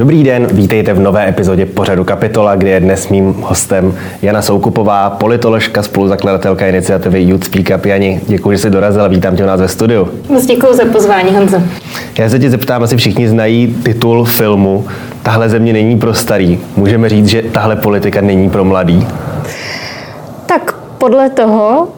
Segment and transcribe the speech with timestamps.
[0.00, 5.10] Dobrý den, vítejte v nové epizodě pořadu Kapitola, kde je dnes mým hostem Jana Soukupová,
[5.10, 7.86] politoložka, spoluzakladatelka iniciativy Youth Speak Up.
[7.86, 10.08] Jani, děkuji, že jsi dorazila, vítám tě u nás ve studiu.
[10.28, 11.62] Moc děkuji za pozvání, Honzo.
[12.18, 14.86] Já se tě zeptám, asi všichni znají titul filmu
[15.22, 16.58] Tahle země není pro starý.
[16.76, 19.06] Můžeme říct, že tahle politika není pro mladý?
[20.46, 21.88] Tak podle toho,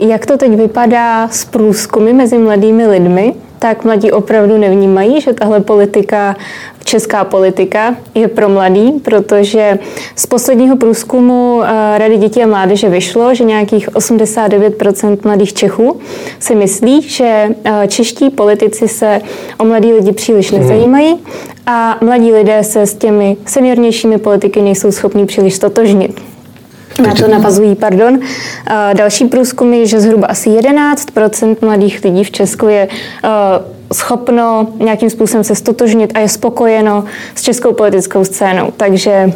[0.00, 5.60] jak to teď vypadá s průzkumy mezi mladými lidmi, tak mladí opravdu nevnímají, že tahle
[5.60, 6.36] politika,
[6.84, 9.78] česká politika, je pro mladý, protože
[10.16, 16.00] z posledního průzkumu eh, Rady dětí a mládeže vyšlo, že nějakých 89% mladých Čechů
[16.38, 19.20] si myslí, že eh, čeští politici se
[19.58, 20.60] o mladí lidi příliš mhm.
[20.60, 21.16] nezajímají
[21.66, 26.31] a mladí lidé se s těmi seniornějšími politiky nejsou schopni příliš stotožnit.
[26.98, 28.20] Na to navazují, pardon.
[28.92, 32.88] Další průzkumy, že zhruba asi 11% mladých lidí v Česku je
[33.92, 38.72] schopno nějakým způsobem se stotožnit a je spokojeno s českou politickou scénou.
[38.76, 39.32] Takže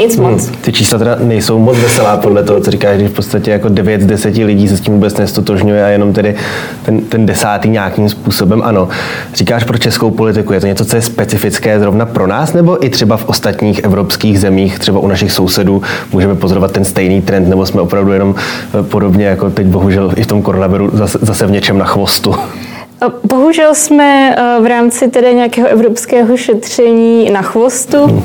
[0.00, 0.30] nic hmm.
[0.30, 0.50] moc.
[0.60, 4.00] Ty čísla teda nejsou moc veselá podle toho, co říkáš, když v podstatě jako 9
[4.00, 6.34] z 10 lidí se s tím vůbec nestotožňuje a jenom tedy
[6.82, 8.88] ten, ten desátý nějakým způsobem ano.
[9.34, 12.90] Říkáš pro českou politiku, je to něco, co je specifické zrovna pro nás, nebo i
[12.90, 17.66] třeba v ostatních evropských zemích, třeba u našich sousedů, můžeme pozorovat ten stejný trend, nebo
[17.66, 21.50] jsme opravdu jenom eh, podobně jako teď bohužel i v tom koronaviru zase, zase v
[21.50, 22.34] něčem na chvostu?
[23.24, 28.04] Bohužel jsme eh, v rámci tedy nějakého evropského šetření na chvostu.
[28.04, 28.22] Hmm.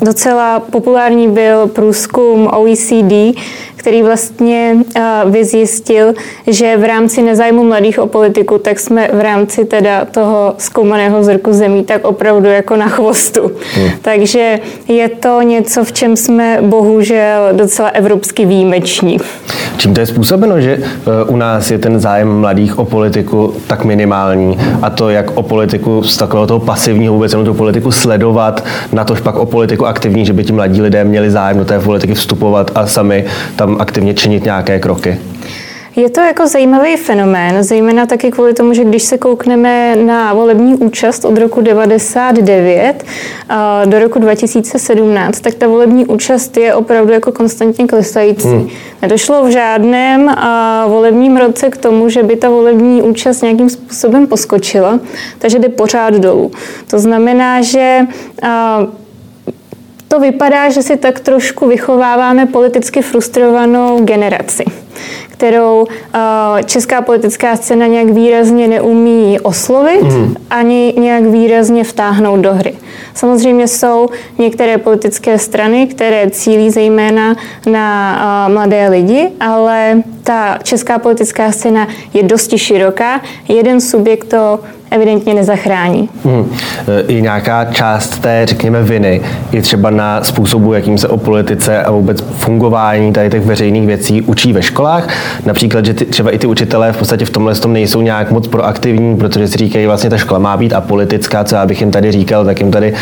[0.00, 3.40] Docela populární byl průzkum OECD,
[3.86, 4.76] který vlastně
[5.30, 6.14] vyzjistil,
[6.46, 11.52] že v rámci nezájmu mladých o politiku, tak jsme v rámci teda toho zkoumaného zrku
[11.52, 13.50] zemí tak opravdu jako na chvostu.
[13.74, 13.90] Hmm.
[14.02, 19.18] Takže je to něco, v čem jsme bohužel docela evropsky výjimeční.
[19.76, 20.80] Čím to je způsobeno, že e,
[21.26, 26.02] u nás je ten zájem mladých o politiku tak minimální a to jak o politiku
[26.02, 30.26] z takového toho pasivního vůbec jenom tu politiku sledovat, na tož pak o politiku aktivní,
[30.26, 33.24] že by ti mladí lidé měli zájem do té politiky vstupovat a sami
[33.56, 35.18] tam aktivně činit nějaké kroky?
[35.96, 40.74] Je to jako zajímavý fenomén, zejména taky kvůli tomu, že když se koukneme na volební
[40.74, 43.04] účast od roku 99
[43.84, 48.48] do roku 2017, tak ta volební účast je opravdu jako konstantně klesající.
[48.48, 48.68] Hmm.
[49.02, 50.36] Nedošlo v žádném
[50.86, 55.00] volebním roce k tomu, že by ta volební účast nějakým způsobem poskočila,
[55.38, 56.50] takže jde pořád dolů.
[56.90, 58.00] To znamená, že
[60.16, 64.64] to vypadá, že si tak trošku vychováváme politicky frustrovanou generaci
[65.28, 66.18] kterou eh,
[66.64, 70.34] česká politická scéna nějak výrazně neumí oslovit mm.
[70.50, 72.74] ani nějak výrazně vtáhnout do hry.
[73.14, 77.36] Samozřejmě jsou některé politické strany, které cílí zejména
[77.70, 78.16] na
[78.48, 83.20] eh, mladé lidi, ale ta česká politická scéna je dosti široká.
[83.48, 84.60] Jeden subjekt to
[84.96, 86.08] evidentně nezachrání.
[86.24, 86.52] Hmm.
[87.08, 89.20] I nějaká část té, řekněme, viny
[89.52, 94.22] je třeba na způsobu, jakým se o politice a vůbec fungování tady těch veřejných věcí
[94.22, 95.08] učí ve školách.
[95.46, 98.48] Například, že ty, třeba i ty učitelé v podstatě v tomhle tom nejsou nějak moc
[98.48, 102.12] proaktivní, protože si říkají, vlastně ta škola má být apolitická, co já bych jim tady
[102.12, 102.94] říkal, tak jim tady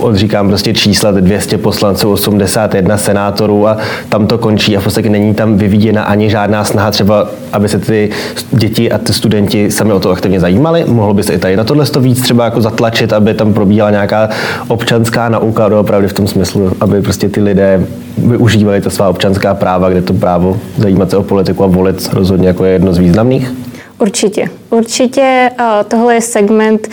[0.00, 3.76] odříkám prostě čísla 200 poslanců, 81 senátorů a
[4.08, 7.78] tam to končí a v podstatě není tam vyvíjena ani žádná snaha třeba, aby se
[7.78, 8.10] ty
[8.50, 11.64] děti a ty studenti sami o to aktivně zajímali mohlo by se i tady na
[11.64, 14.28] tohle to víc třeba jako zatlačit, aby tam probíhala nějaká
[14.68, 17.86] občanská nauka, opravdu v tom smyslu, aby prostě ty lidé
[18.18, 22.48] využívali ta svá občanská práva, kde to právo zajímat se o politiku a volit rozhodně
[22.48, 23.52] jako je jedno z významných?
[23.98, 24.48] Určitě.
[24.70, 25.50] Určitě
[25.88, 26.88] tohle je segment,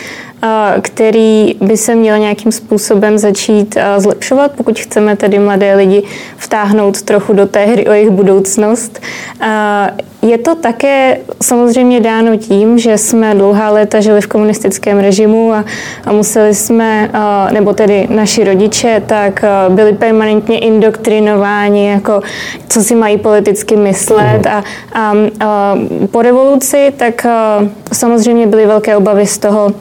[0.82, 6.04] který by se měl nějakým způsobem začít zlepšovat, pokud chceme tedy mladé lidi
[6.38, 9.00] vtáhnout trochu do té hry o jejich budoucnost.
[10.22, 15.66] Je to také samozřejmě dáno tím, že jsme dlouhá léta žili v komunistickém režimu a,
[16.12, 17.10] museli jsme,
[17.52, 22.22] nebo tedy naši rodiče, tak byli permanentně indoktrinováni, jako
[22.70, 24.48] co si mají politicky myslet.
[24.48, 24.64] A,
[24.94, 25.76] a, a
[26.12, 27.26] po revoluci tak
[27.94, 29.72] samozřejmě byly velké obavy z toho,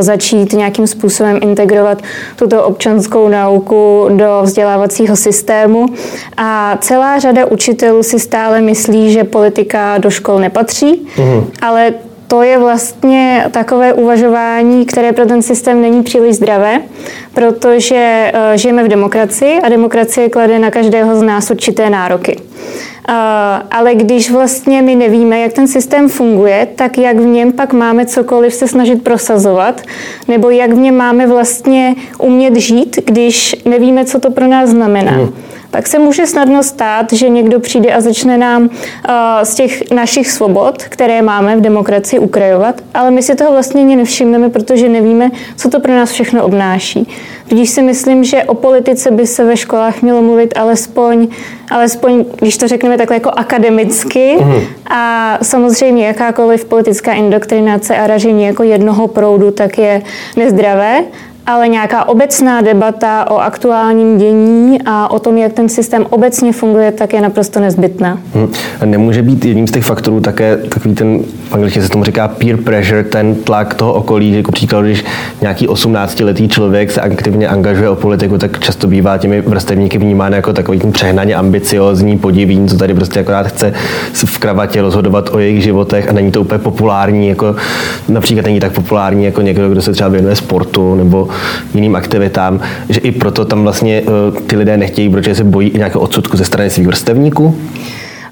[0.00, 2.02] začít nějakým způsobem integrovat
[2.36, 5.86] tuto občanskou nauku do vzdělávacího systému.
[6.36, 11.50] A celá řada učitelů si stále myslí, že politika do škol nepatří, mm.
[11.62, 11.92] ale
[12.30, 16.80] to je vlastně takové uvažování, které pro ten systém není příliš zdravé,
[17.34, 22.36] protože eh, žijeme v demokracii a demokracie klade na každého z nás určité nároky.
[22.38, 23.12] Eh,
[23.70, 28.06] ale když vlastně my nevíme, jak ten systém funguje, tak jak v něm pak máme
[28.06, 29.82] cokoliv se snažit prosazovat,
[30.28, 35.12] nebo jak v něm máme vlastně umět žít, když nevíme, co to pro nás znamená.
[35.12, 35.32] Mm.
[35.70, 38.68] Tak se může snadno stát, že někdo přijde a začne nám uh,
[39.42, 43.96] z těch našich svobod, které máme v demokracii, ukrajovat, ale my si toho vlastně ani
[43.96, 47.08] nevšimneme, protože nevíme, co to pro nás všechno obnáší.
[47.48, 51.28] Tudíž si myslím, že o politice by se ve školách mělo mluvit alespoň,
[51.70, 54.36] alespoň když to řekneme takhle jako akademicky.
[54.44, 54.60] Mm.
[54.90, 60.02] A samozřejmě jakákoliv politická indoktrinace a ražení jako jednoho proudu, tak je
[60.36, 61.04] nezdravé
[61.46, 66.92] ale nějaká obecná debata o aktuálním dění a o tom, jak ten systém obecně funguje,
[66.92, 68.18] tak je naprosto nezbytná.
[68.34, 68.48] Hmm.
[68.84, 72.56] Nemůže být jedním z těch faktorů také takový ten, v angličtině se tomu říká peer
[72.56, 75.04] pressure, ten tlak toho okolí, jako příklad, když
[75.40, 80.52] nějaký 18-letý člověk se aktivně angažuje o politiku, tak často bývá těmi vrstevníky vnímán jako
[80.52, 83.72] takový ten přehnaně ambiciozní podivín, co tady prostě akorát chce
[84.12, 87.56] v kravatě rozhodovat o jejich životech a není to úplně populární, jako
[88.08, 91.28] například není tak populární jako někdo, kdo se třeba věnuje sportu nebo
[91.74, 96.00] jiným aktivitám, že i proto tam vlastně eh, ty lidé nechtějí, protože se bojí nějakého
[96.00, 97.56] odsudku ze strany svých vrstevníků?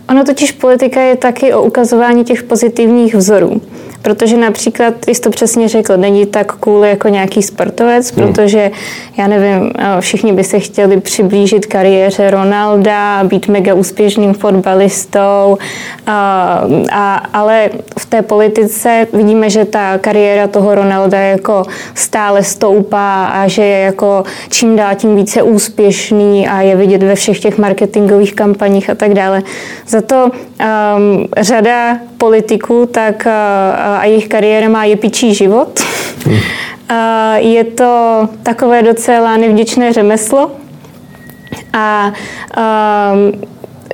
[0.09, 3.61] Ono totiž politika je taky o ukazování těch pozitivních vzorů.
[4.03, 8.27] Protože například, ty jsi to přesně řekl, není tak cool jako nějaký sportovec, hmm.
[8.27, 8.71] protože,
[9.17, 15.59] já nevím, eh, všichni by se chtěli přiblížit kariéře Ronalda, být mega úspěšným fotbalistou,
[16.07, 16.61] a,
[16.93, 23.49] a, ale v té politice vidíme, že ta kariéra toho Ronalda jako stále stoupá a
[23.49, 28.35] že je jako čím dál tím více úspěšný a je vidět ve všech těch marketingových
[28.35, 29.43] kampaních a tak dále.
[29.87, 33.33] Za to um, řada politiků tak uh,
[33.81, 35.81] a jejich kariéra má jepičí život.
[36.25, 36.35] Hmm.
[36.35, 36.41] Uh,
[37.37, 40.51] je to takové docela nevděčné řemeslo
[41.73, 42.13] a
[43.13, 43.33] um,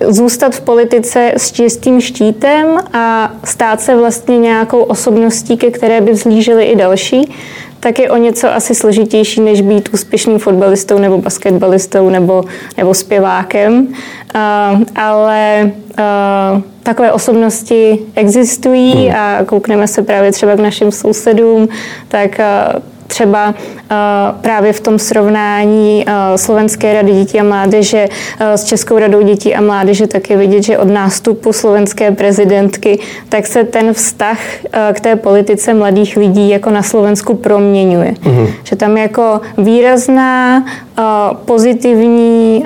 [0.09, 6.13] zůstat v politice s čistým štítem a stát se vlastně nějakou osobností, ke které by
[6.13, 7.35] vzlížili i další,
[7.81, 12.45] tak je o něco asi složitější, než být úspěšným fotbalistou nebo basketbalistou nebo,
[12.77, 13.87] nebo zpěvákem.
[13.87, 19.17] Uh, ale uh, takové osobnosti existují hmm.
[19.17, 21.69] a koukneme se právě třeba k našim sousedům,
[22.09, 23.55] tak uh, třeba
[23.91, 23.95] eh,
[24.41, 28.09] právě v tom srovnání eh, Slovenské rady dětí a mládeže
[28.41, 32.99] eh, s Českou radou dětí a mládeže tak je vidět, že od nástupu slovenské prezidentky
[33.29, 34.39] tak se ten vztah
[34.93, 38.13] k té politice mladých lidí jako na Slovensku proměňuje.
[38.13, 38.49] Mm-hmm.
[38.65, 40.65] Že tam jako výrazná
[41.45, 42.65] pozitivní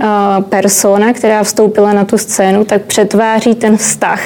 [0.49, 4.21] persona, která vstoupila na tu scénu, tak přetváří ten vztah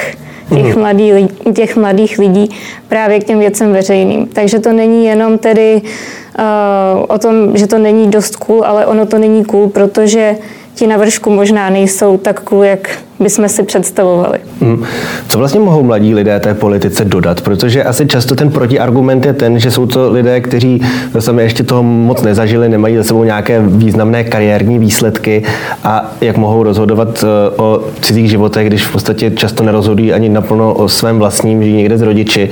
[0.54, 0.80] těch, mm.
[0.80, 1.12] mladý,
[1.54, 2.50] těch mladých lidí
[2.88, 4.26] právě k těm věcem veřejným.
[4.26, 9.06] Takže to není jenom tedy uh, o tom, že to není dost cool, ale ono
[9.06, 10.36] to není cool, protože
[10.74, 14.38] ti na vršku možná nejsou tak cool, jak bychom si představovali.
[14.60, 14.84] Hmm.
[15.28, 17.40] Co vlastně mohou mladí lidé té politice dodat?
[17.40, 20.82] Protože asi často ten protiargument je ten, že jsou to lidé, kteří
[21.18, 25.42] sami ještě toho moc nezažili, nemají za sebou nějaké významné kariérní výsledky
[25.84, 30.74] a jak mohou rozhodovat eh, o cizích životech, když v podstatě často nerozhodují ani naplno
[30.74, 32.50] o svém vlastním, žijí někde s rodiči.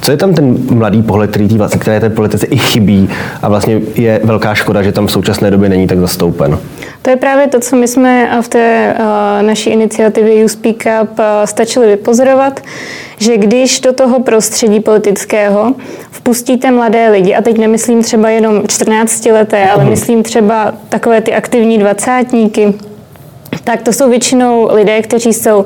[0.00, 3.08] Co je tam ten mladý pohled, který tý vlastně, které té politice i chybí
[3.42, 6.58] a vlastně je velká škoda, že tam v současné době není tak zastoupen?
[7.02, 11.18] To je právě to, co my jsme v té uh, naší iniciativě You Speak Up
[11.18, 12.60] uh, stačili vypozorovat,
[13.18, 15.74] že když do toho prostředí politického
[16.10, 19.90] vpustíte mladé lidi, a teď nemyslím třeba jenom 14 leté, ale mhm.
[19.90, 22.74] myslím třeba takové ty aktivní dvacátníky,
[23.64, 25.64] tak to jsou většinou lidé, kteří jsou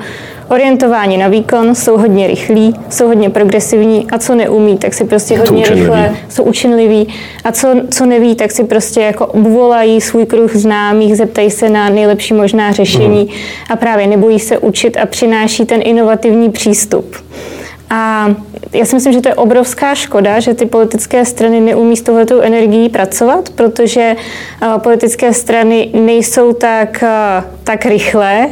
[0.48, 5.38] orientováni na výkon, jsou hodně rychlí, jsou hodně progresivní a co neumí, tak si prostě
[5.38, 10.56] hodně rychle jsou učenliví a co, co neví, tak si prostě jako obvolají svůj kruh
[10.56, 13.28] známých, zeptají se na nejlepší možná řešení mm.
[13.70, 17.16] a právě nebojí se učit a přináší ten inovativní přístup.
[17.90, 18.28] A
[18.72, 22.40] já si myslím, že to je obrovská škoda, že ty politické strany neumí s tohletou
[22.40, 24.16] energií pracovat, protože
[24.82, 27.04] politické strany nejsou tak,
[27.64, 28.48] tak rychlé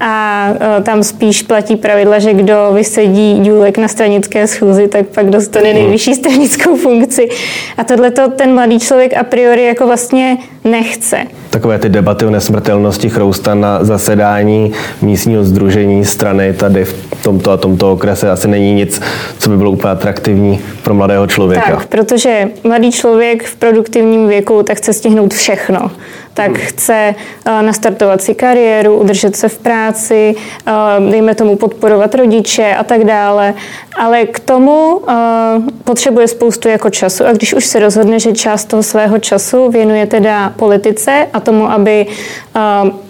[0.00, 0.48] a
[0.82, 6.14] tam spíš platí pravidla, že kdo vysedí důlek na stranické schůzi, tak pak dostane nejvyšší
[6.14, 7.28] stranickou funkci.
[7.76, 11.26] A tohle ten mladý člověk a priori jako vlastně nechce.
[11.58, 14.72] Takové ty debaty o nesmrtelnosti Chrousta na zasedání
[15.02, 19.00] místního združení strany tady v tomto a tomto okrese asi není nic,
[19.38, 21.76] co by bylo úplně atraktivní pro mladého člověka.
[21.76, 25.90] Tak, protože mladý člověk v produktivním věku tak chce stihnout všechno
[26.38, 26.66] tak hmm.
[26.66, 27.14] chce
[27.46, 30.34] uh, nastartovat si kariéru, udržet se v práci,
[30.66, 33.54] uh, dejme tomu podporovat rodiče a tak dále.
[33.98, 35.08] Ale k tomu uh,
[35.84, 40.06] potřebuje spoustu jako času a když už se rozhodne, že část toho svého času věnuje
[40.06, 42.06] teda politice a tomu, aby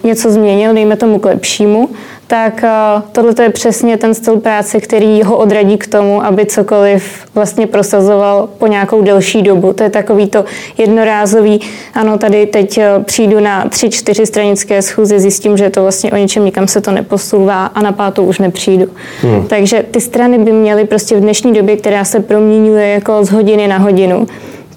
[0.03, 1.89] něco změnil, dejme tomu k lepšímu,
[2.27, 2.63] tak
[3.11, 8.49] tohle je přesně ten styl práce, který ho odradí k tomu, aby cokoliv vlastně prosazoval
[8.57, 9.73] po nějakou delší dobu.
[9.73, 10.45] To je takový to
[10.77, 11.61] jednorázový,
[11.93, 16.15] ano, tady teď přijdu na tři, čtyři stranické schůzy, zjistím, že je to vlastně o
[16.15, 18.85] něčem, nikam se to neposouvá a na pátou už nepřijdu.
[19.21, 19.47] Hmm.
[19.47, 23.67] Takže ty strany by měly prostě v dnešní době, která se proměňuje jako z hodiny
[23.67, 24.27] na hodinu,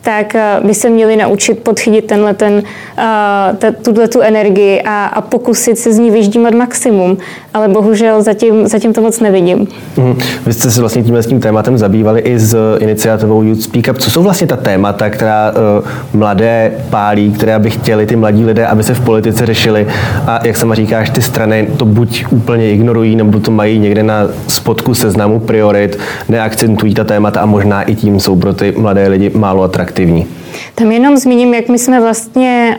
[0.02, 5.20] tak eh, by se měli naučit podchytit tenhle ten, uh, tuhle tu energii a, a
[5.20, 7.18] pokusit se z ní vyždímat maximum.
[7.54, 9.68] Ale bohužel zatím, zatím to moc nevidím.
[9.96, 10.18] Mm.
[10.46, 13.98] Vy jste se vlastně tímhle s tím tématem zabývali i s iniciativou Youth Speak Up.
[13.98, 15.88] Co jsou vlastně ta témata, která uh,
[16.20, 19.86] mladé pálí, které by chtěli ty mladí lidé, aby se v politice řešili
[20.26, 24.28] a jak sama říkáš, ty strany to buď úplně ignorují, nebo to mají někde na
[24.48, 29.30] spodku seznamu priorit, neakcentují ta témata a možná i tím jsou pro ty mladé lidi
[29.34, 30.26] málo atraktivní aktivní?
[30.74, 32.76] Tam jenom zmíním, jak my jsme vlastně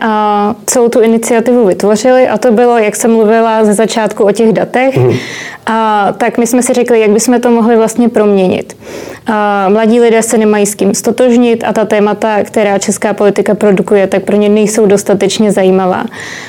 [0.66, 4.96] celou tu iniciativu vytvořili a to bylo, jak jsem mluvila ze začátku o těch datech,
[4.96, 5.12] mm.
[5.66, 8.76] a, tak my jsme si řekli, jak bychom to mohli vlastně proměnit.
[9.26, 14.06] A, mladí lidé se nemají s kým stotožnit a ta témata, která česká politika produkuje,
[14.06, 16.04] tak pro ně nejsou dostatečně zajímavá.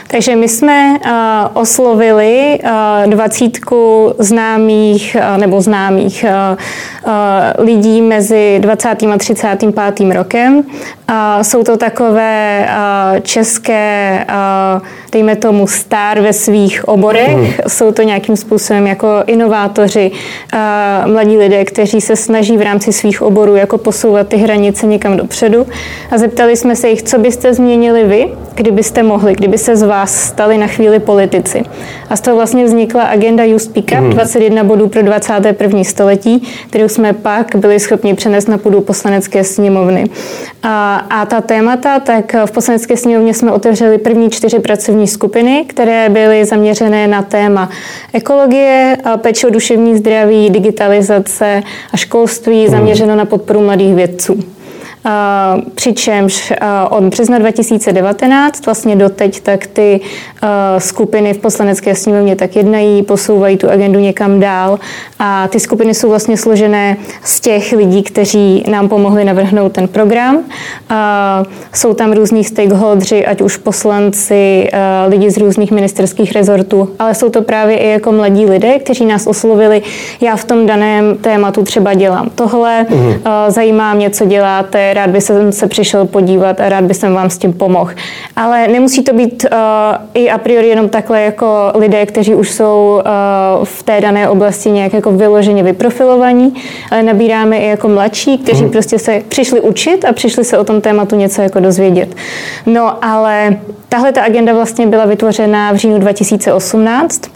[0.07, 2.59] Takže my jsme a, oslovili
[3.05, 6.57] dvacítku známých nebo známých a,
[7.05, 8.89] a, lidí mezi 20.
[8.89, 10.13] a 35.
[10.13, 10.63] rokem.
[11.07, 12.67] A jsou to takové
[13.21, 14.25] české,
[15.15, 17.35] dejme tomu, star ve svých oborech.
[17.35, 17.47] Mm.
[17.67, 20.11] Jsou to nějakým způsobem jako inovátoři,
[21.05, 25.67] mladí lidé, kteří se snaží v rámci svých oborů jako posouvat ty hranice někam dopředu.
[26.11, 30.23] A zeptali jsme se jich, co byste změnili vy, kdybyste mohli, kdyby se z vás
[30.23, 31.63] stali na chvíli politici.
[32.09, 34.09] A z toho vlastně vznikla agenda You Speak Up, mm.
[34.09, 35.83] 21 bodů pro 21.
[35.83, 40.09] století, kterou jsme pak byli schopni přenést na půdu poslanecké sněmovny.
[40.63, 46.09] A, a ta témata, tak v poslanecké sněmovně jsme otevřeli první čtyři pracovní skupiny, které
[46.09, 47.69] byly zaměřené na téma
[48.13, 52.71] ekologie, péče o duševní zdraví, digitalizace a školství, hmm.
[52.71, 54.54] zaměřeno na podporu mladých vědců.
[55.75, 56.53] Přičemž
[56.89, 60.01] od března 2019 vlastně doteď tak ty
[60.77, 64.79] skupiny v poslanecké sněmovně tak jednají, posouvají tu agendu někam dál
[65.19, 70.39] a ty skupiny jsou vlastně složené z těch lidí, kteří nám pomohli navrhnout ten program.
[71.73, 74.69] Jsou tam různí stakeholdři, ať už poslanci,
[75.07, 79.27] lidi z různých ministerských rezortů, ale jsou to právě i jako mladí lidé, kteří nás
[79.27, 79.81] oslovili,
[80.21, 83.15] já v tom daném tématu třeba dělám tohle, uhum.
[83.47, 87.29] zajímá mě, co děláte, rád by jsem se přišel podívat a rád by jsem vám
[87.29, 87.91] s tím pomohl.
[88.35, 89.57] Ale nemusí to být uh,
[90.13, 93.01] i a priori jenom takhle jako lidé, kteří už jsou
[93.59, 96.53] uh, v té dané oblasti nějak jako vyloženě vyprofilovaní,
[96.91, 98.71] ale nabíráme i jako mladší, kteří hmm.
[98.71, 102.15] prostě se přišli učit a přišli se o tom tématu něco jako dozvědět.
[102.65, 103.57] No ale
[103.89, 107.34] tahle ta agenda vlastně byla vytvořena v říjnu 2018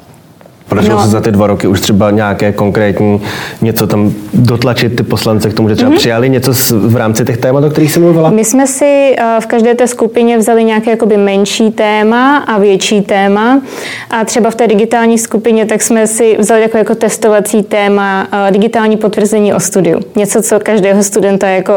[0.70, 1.04] Podařilo no.
[1.04, 3.22] se za ty dva roky už třeba nějaké konkrétní
[3.62, 5.98] něco tam dotlačit ty poslance k tomu, že třeba mm-hmm.
[5.98, 8.30] přijali něco v rámci těch témat, o kterých jsem mluvila?
[8.30, 13.02] My jsme si eh, v každé té skupině vzali nějaké jakoby menší téma a větší
[13.02, 13.62] téma.
[14.10, 18.52] A třeba v té digitální skupině tak jsme si vzali jako, jako testovací téma eh,
[18.52, 20.00] digitální potvrzení o studiu.
[20.16, 21.74] Něco, co každého studenta jako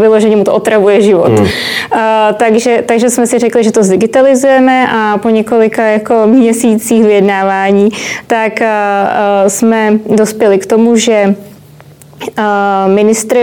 [0.00, 1.40] vyloženě mu to otravuje život.
[1.40, 1.46] Mm.
[2.36, 7.90] takže, takže jsme si řekli, že to zdigitalizujeme a po několika jako měsících vyjednávání
[8.26, 11.34] tak eh, eh, jsme dospěli k tomu, že
[12.86, 13.36] ministr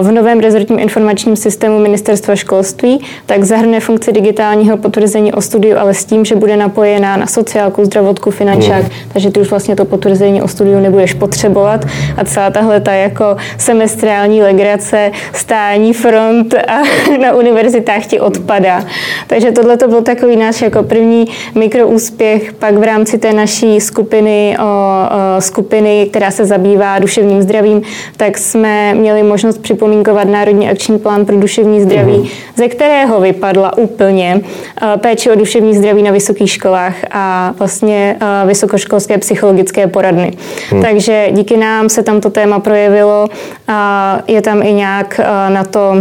[0.00, 5.94] v novém rezortním informačním systému ministerstva školství tak zahrne funkci digitálního potvrzení o studiu, ale
[5.94, 8.90] s tím, že bude napojená na sociálku, zdravotku, finančák, mm.
[9.12, 11.84] takže ty už vlastně to potvrzení o studiu nebudeš potřebovat
[12.16, 16.82] a celá tahle ta jako semestrální legrace, stání front a
[17.20, 18.84] na univerzitách ti odpadá.
[19.26, 24.56] Takže tohle to byl takový náš jako první mikroúspěch, pak v rámci té naší skupiny,
[24.58, 27.82] o, o, skupiny, která se zabývá duševním zdravím, zdravím,
[28.16, 32.26] tak jsme měli možnost připomínkovat Národní akční plán pro duševní zdraví, mm.
[32.56, 38.46] ze kterého vypadla úplně eh, péče o duševní zdraví na vysokých školách a vlastně eh,
[38.46, 40.32] vysokoškolské psychologické poradny.
[40.72, 40.82] Mm.
[40.82, 43.28] Takže díky nám se tam to téma projevilo
[43.68, 45.94] a je tam i nějak eh, na to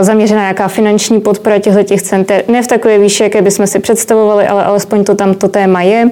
[0.00, 2.44] zaměřená nějaká finanční podpora těchto těch center.
[2.48, 6.10] Ne v takové výši, jaké bychom si představovali, ale alespoň to tam to téma je.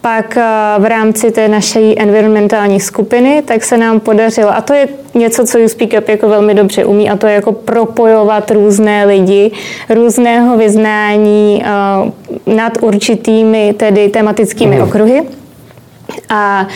[0.00, 0.38] Pak
[0.78, 5.58] v rámci té naší environmentální skupiny, tak se nám podařilo, a to je něco, co
[5.58, 9.50] You Speak Up jako velmi dobře umí, a to je jako propojovat různé lidi,
[9.90, 11.64] různého vyznání
[12.46, 14.82] nad určitými tedy tematickými mm.
[14.82, 15.22] okruhy
[16.28, 16.66] A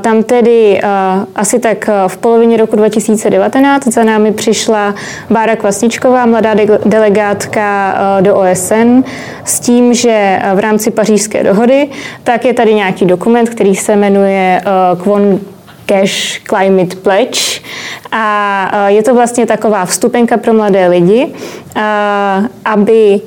[0.00, 0.80] tam tedy
[1.34, 4.94] asi tak v polovině roku 2019 za námi přišla
[5.30, 9.02] Bára Kvasničková, mladá de- delegátka do OSN,
[9.44, 11.88] s tím, že v rámci pařížské dohody,
[12.24, 14.62] tak je tady nějaký dokument, který se jmenuje
[15.02, 15.40] Kwon
[15.90, 17.60] Cash Climate Pledge
[18.12, 21.28] a je to vlastně taková vstupenka pro mladé lidi,
[22.64, 23.20] aby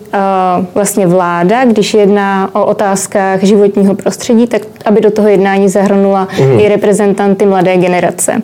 [0.76, 6.60] vlastně vláda, když jedná o otázkách životního prostředí, tak aby do toho jednání zahrnula mm.
[6.60, 8.42] i reprezentanty mladé generace.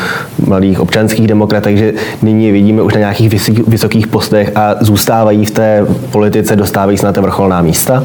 [0.45, 3.29] mladých občanských demokratech, že nyní vidíme už na nějakých
[3.67, 8.03] vysokých postech a zůstávají v té politice, dostávají se na ta vrcholná místa?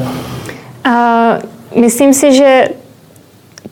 [0.87, 1.58] Uh...
[1.75, 2.69] Myslím si, že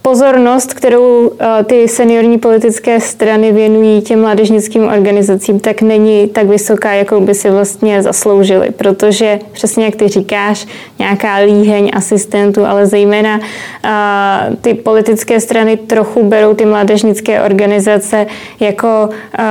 [0.07, 6.93] pozornost, kterou eh, ty seniorní politické strany věnují těm mládežnickým organizacím, tak není tak vysoká,
[6.93, 10.67] jakou by si vlastně zasloužili, protože přesně jak ty říkáš,
[10.99, 13.39] nějaká líheň asistentů, ale zejména
[13.83, 18.27] eh, ty politické strany trochu berou ty mládežnické organizace
[18.59, 19.43] jako eh,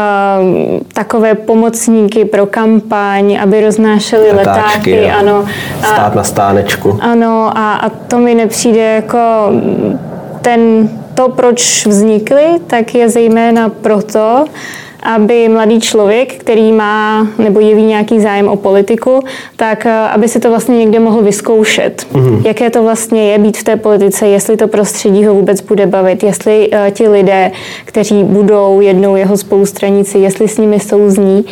[0.93, 5.45] takové pomocníky pro kampaň, aby roznášely letáčky, letáky ano.
[5.79, 6.99] Stát na stánečku.
[7.01, 9.19] Ano, a, a to mi nepřijde jako
[10.47, 14.45] ten, to, proč vznikly, tak je zejména proto,
[15.03, 19.21] aby mladý člověk, který má nebo jeví nějaký zájem o politiku,
[19.57, 22.07] tak eh, aby si to vlastně někde mohl vyzkoušet.
[22.13, 22.47] Mm-hmm.
[22.47, 26.23] Jaké to vlastně je být v té politice, jestli to prostředí ho vůbec bude bavit,
[26.23, 27.53] jestli uh, ti lidé,
[27.85, 31.45] kteří budou jednou jeho spolustranici, jestli s nimi souzní.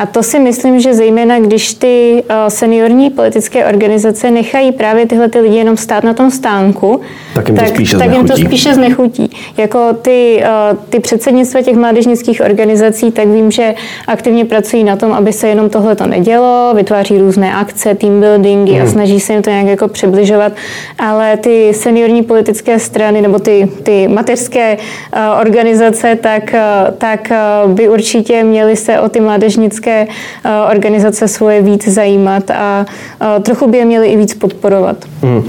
[0.00, 5.28] A to si myslím, že zejména když ty eh, seniorní politické organizace nechají právě tyhle
[5.28, 7.00] ty lidi jenom stát na tom stánku,
[7.34, 9.30] tak jim to, tak, spíše, tak jim to spíše znechutí.
[9.56, 13.74] Jako ty, eh, ty předsednictva těch mládežnických organizací, tak vím, že
[14.06, 18.72] aktivně pracují na tom, aby se jenom tohle to nedělo, vytváří různé akce, team buildingy
[18.72, 18.82] hmm.
[18.82, 20.52] a snaží se jim to nějak jako přibližovat,
[20.98, 26.54] ale ty seniorní politické strany nebo ty, ty mateřské eh, organizace, tak,
[26.98, 27.32] tak
[27.66, 30.06] by určitě měly se o ty mládežnické občanské
[30.44, 32.86] eh, organizace svoje víc zajímat a
[33.20, 34.96] eh, trochu by je měli i víc podporovat.
[35.22, 35.42] Hmm.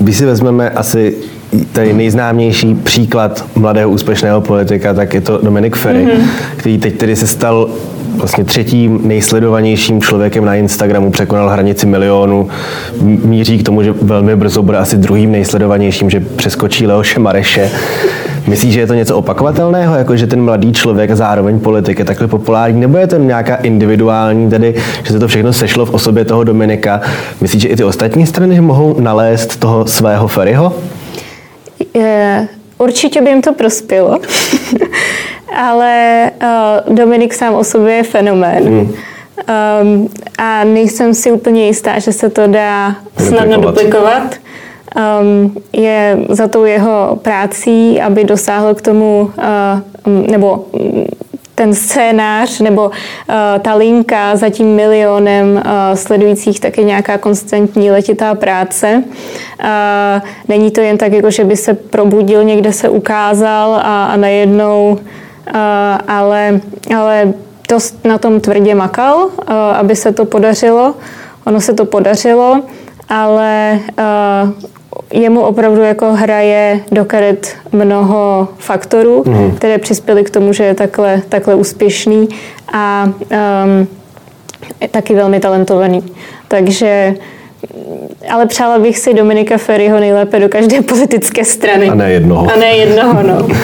[0.00, 1.14] Když si vezmeme asi
[1.72, 6.26] tady nejznámější příklad mladého úspěšného politika, tak je to Dominik Ferry, mm-hmm.
[6.56, 7.70] který teď tedy se stal
[8.16, 12.48] vlastně třetím nejsledovanějším člověkem na Instagramu, překonal hranici milionu,
[13.02, 17.70] míří k tomu, že velmi brzo bude asi druhým nejsledovanějším, že přeskočí Leoše Mareše.
[18.46, 22.04] Myslíš, že je to něco opakovatelného, jako že ten mladý člověk a zároveň politik je
[22.04, 26.24] takhle populární, nebo je to nějaká individuální, tedy, že se to všechno sešlo v osobě
[26.24, 27.00] toho Dominika?
[27.40, 30.72] Myslíš, že i ty ostatní strany mohou nalézt toho svého Ferryho?
[31.94, 32.48] Je,
[32.78, 34.18] určitě by jim to prospělo,
[35.56, 36.30] ale
[36.88, 38.64] uh, Dominik sám o sobě je fenomén.
[38.64, 38.92] Hmm.
[39.82, 44.28] Um, a nejsem si úplně jistá, že se to dá snadno duplikovat um,
[45.72, 49.30] je za tou jeho prácí, aby dosáhl k tomu,
[50.06, 50.64] uh, nebo
[51.54, 52.92] ten scénář nebo uh,
[53.62, 55.62] ta linka za tím milionem uh,
[55.94, 59.02] sledujících taky nějaká konstantní letitá práce.
[59.04, 64.16] Uh, není to jen tak, jako že by se probudil, někde se ukázal a, a
[64.16, 65.56] najednou, uh,
[66.08, 66.60] ale,
[66.96, 67.32] ale
[67.68, 69.28] dost na tom tvrdě makal,
[69.74, 70.94] aby se to podařilo.
[71.46, 72.62] Ono se to podařilo,
[73.08, 73.78] ale
[75.12, 79.56] jemu opravdu jako hraje do karet mnoho faktorů, mm.
[79.56, 82.28] které přispěly k tomu, že je takhle, takhle úspěšný
[82.72, 83.88] a um,
[84.80, 86.04] je taky velmi talentovaný.
[86.48, 87.14] Takže
[88.30, 91.88] ale přála bych si Dominika Ferryho nejlépe do každé politické strany.
[91.88, 92.52] A ne jednoho.
[92.52, 93.48] A ne jednoho, no.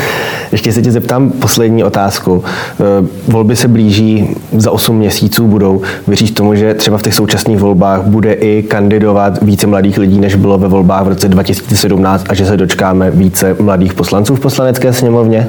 [0.53, 2.45] Ještě se tě zeptám poslední otázku.
[2.45, 5.83] Eh, volby se blíží, za 8 měsíců budou.
[6.07, 10.35] Věříš tomu, že třeba v těch současných volbách bude i kandidovat více mladých lidí, než
[10.35, 14.93] bylo ve volbách v roce 2017 a že se dočkáme více mladých poslanců v poslanecké
[14.93, 15.49] sněmovně?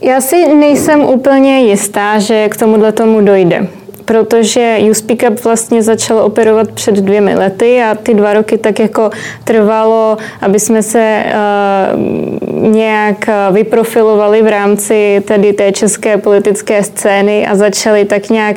[0.00, 3.66] Já si nejsem úplně jistá, že k tomuhle tomu dojde
[4.04, 8.78] protože You Speak Up vlastně začal operovat před dvěmi lety a ty dva roky tak
[8.78, 9.10] jako
[9.44, 17.56] trvalo, aby jsme se uh, nějak vyprofilovali v rámci tedy té české politické scény a
[17.56, 18.56] začali tak nějak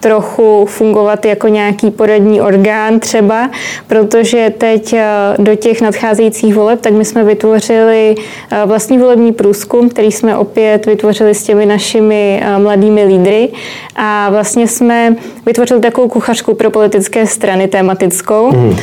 [0.00, 3.50] trochu fungovat jako nějaký poradní orgán třeba,
[3.86, 5.04] protože teď eh,
[5.38, 8.14] do těch nadcházejících voleb, tak my jsme vytvořili
[8.50, 13.48] eh, vlastní volební průzkum, který jsme opět vytvořili s těmi našimi eh, mladými lídry
[13.96, 18.76] a vlastně jsme vytvořili takovou kuchařku pro politické strany tematickou, mm.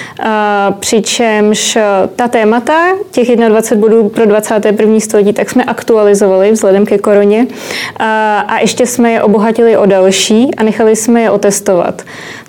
[0.79, 1.77] přičemž
[2.15, 2.73] ta témata,
[3.11, 4.99] těch 21 bodů pro 21.
[4.99, 7.47] století, tak jsme aktualizovali vzhledem ke koroně
[8.47, 12.01] a ještě jsme je obohatili o další a nechali jsme je otestovat.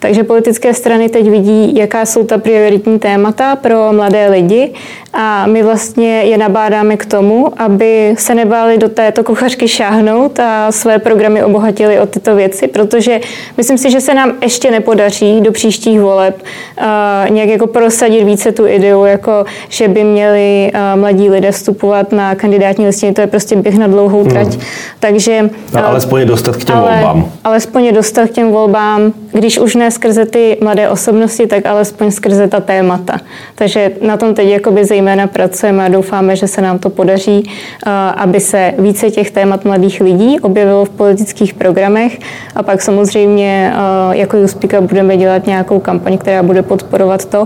[0.05, 4.73] Takže politické strany teď vidí, jaká jsou ta prioritní témata pro mladé lidi
[5.13, 10.73] a my vlastně je nabádáme k tomu, aby se nebáli do této kuchařky šáhnout a
[10.73, 13.21] své programy obohatili o tyto věci, protože
[13.57, 16.85] myslím si, že se nám ještě nepodaří do příštích voleb uh,
[17.31, 22.35] nějak jako prosadit více tu ideu, jako že by měli uh, mladí lidé vstupovat na
[22.35, 23.13] kandidátní listiny.
[23.13, 24.49] To je prostě běh na dlouhou trať.
[24.49, 24.61] Hmm.
[25.01, 25.51] Takže...
[25.75, 27.33] No, alespoň dostat k těm ale, volbám.
[27.45, 32.49] Alespoň dostat k těm volbám, když už ne skrze ty mladé osobnosti, tak alespoň skrze
[32.49, 33.21] ta témata.
[33.55, 37.51] Takže na tom teď jakoby zejména pracujeme a doufáme, že se nám to podaří,
[37.87, 42.19] eh, aby se více těch témat mladých lidí objevilo v politických programech
[42.55, 47.45] a pak samozřejmě eh, jako Juspika budeme dělat nějakou kampaň, která bude podporovat to,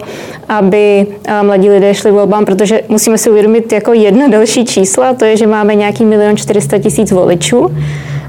[0.48, 5.24] aby eh, mladí lidé šli volbám, protože musíme si uvědomit jako jedno další čísla, to
[5.24, 7.70] je, že máme nějaký milion 400 tisíc voličů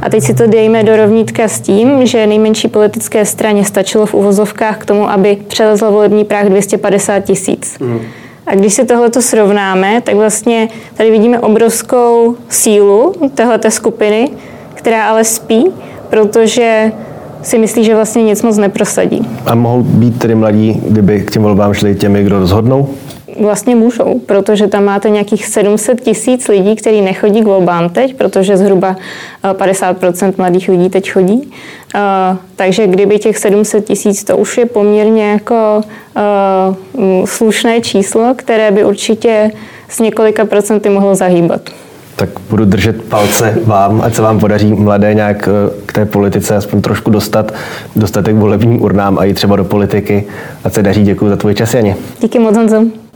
[0.02, 4.14] a teď si to dejme do rovnítka s tím, že nejmenší politické straně stačilo v
[4.14, 7.80] uvozovkách k tomu, aby přelezl volební práh 250 tisíc.
[7.80, 8.00] Mm.
[8.48, 14.30] A když si tohleto srovnáme, tak vlastně tady vidíme obrovskou sílu téhleté skupiny,
[14.74, 15.66] která ale spí,
[16.10, 16.92] protože
[17.42, 19.28] si myslí, že vlastně nic moc neprosadí.
[19.46, 22.90] A mohou být tedy mladí, kdyby k těm volbám šli těmi, kdo rozhodnou?
[23.40, 28.58] Vlastně můžou, protože tam máte nějakých 700 tisíc lidí, kteří nechodí k volbám teď, protože
[28.58, 28.96] zhruba
[29.44, 31.52] 50% eh, mladých lidí teď chodí.
[31.96, 35.82] Uh, takže kdyby těch 700 tisíc, to už je poměrně jako
[36.96, 39.52] uh, slušné číslo, které by určitě
[39.90, 41.62] s několika procenty mohlo zahýbat.
[42.16, 45.50] Tak budu držet palce vám, ať se vám podaří mladé nějak
[45.86, 47.52] k té politice aspoň trošku dostat,
[47.96, 50.26] dostatek volebním urnám a i třeba do politiky.
[50.64, 51.04] A se daří.
[51.04, 51.96] Děkuji za tvůj čas, Janě.
[52.22, 53.09] Díky moc, Honzo.